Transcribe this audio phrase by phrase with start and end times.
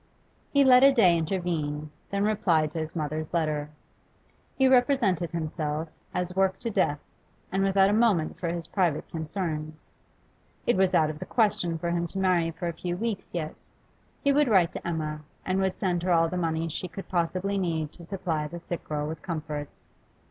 [0.49, 3.69] He let a day intervene, then replied to his mother's letter.
[4.55, 6.97] He represented himself as worked to death
[7.51, 9.93] and without a moment for his private concerns;
[10.65, 13.53] it was out of the question for him to marry for a few weeks yet.
[14.23, 17.59] He would write to Emma, and would send her all the money she could possibly
[17.59, 19.91] need to supply the sick girl with comforts.